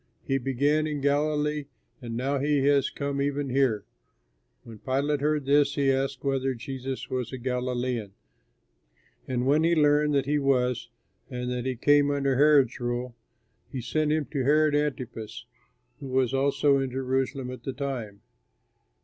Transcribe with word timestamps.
He 0.23 0.39
began 0.39 0.87
in 0.87 0.99
Galilee, 0.99 1.65
and 2.01 2.17
now 2.17 2.39
he 2.39 2.65
has 2.65 2.89
come 2.89 3.21
even 3.21 3.49
here." 3.51 3.85
When 4.63 4.79
Pilate 4.79 5.21
heard 5.21 5.45
this 5.45 5.75
he 5.75 5.91
asked 5.91 6.23
whether 6.23 6.55
Jesus 6.55 7.07
was 7.07 7.31
a 7.31 7.37
Galilean, 7.37 8.13
and 9.27 9.45
when 9.45 9.63
he 9.63 9.75
learned 9.75 10.15
that 10.15 10.25
he 10.25 10.39
was 10.39 10.89
and 11.29 11.51
that 11.51 11.67
he 11.67 11.75
came 11.75 12.09
under 12.09 12.35
Herod's 12.37 12.79
rule, 12.79 13.15
he 13.71 13.79
sent 13.79 14.11
him 14.11 14.25
to 14.31 14.43
Herod 14.43 14.73
Antipas, 14.73 15.45
who 15.99 16.07
was 16.07 16.33
also 16.33 16.79
in 16.79 16.89
Jerusalem 16.89 17.51
at 17.51 17.61
this 17.63 17.75
time. 17.75 18.21